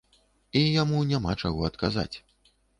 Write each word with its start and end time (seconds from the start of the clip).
І 0.61 0.63
яму 0.81 1.03
няма 1.11 1.37
чаго 1.45 1.71
адказаць. 1.71 2.11